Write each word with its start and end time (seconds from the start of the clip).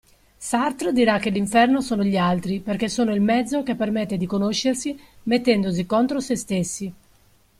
Sartre 0.39 0.93
dirà 0.93 1.19
che 1.19 1.29
l'inferno 1.29 1.79
sono 1.79 2.03
gli 2.03 2.17
altri 2.17 2.59
perché 2.59 2.89
sono 2.89 3.13
il 3.13 3.21
mezzo 3.21 3.61
che 3.61 3.75
permette 3.75 4.17
di 4.17 4.25
conoscersi 4.25 4.99
mettendosi 5.25 5.85
contro 5.85 6.19
sé 6.19 6.35
stessi. 6.35 6.91